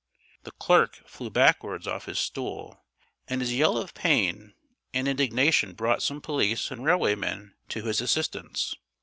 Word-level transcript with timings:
The 0.45 0.51
clerk 0.53 1.03
flew 1.07 1.29
backwards 1.29 1.85
off 1.87 2.05
his 2.05 2.17
stool, 2.17 2.81
and 3.27 3.39
his 3.39 3.53
yell 3.53 3.77
of 3.77 3.93
pain 3.93 4.55
and 4.95 5.07
indignation 5.07 5.73
brought 5.73 6.01
some 6.01 6.21
police 6.21 6.71
and 6.71 6.83
railway 6.83 7.13
men 7.13 7.53
to 7.69 7.83
his 7.83 8.01
assistance. 8.01 8.73